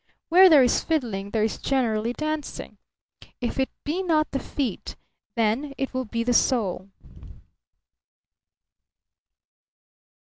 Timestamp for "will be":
5.93-6.23